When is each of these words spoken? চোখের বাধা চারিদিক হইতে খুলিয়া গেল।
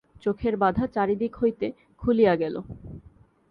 চোখের 0.23 0.53
বাধা 0.57 0.85
চারিদিক 0.87 1.33
হইতে 1.35 1.67
খুলিয়া 2.01 2.33
গেল। 2.35 2.55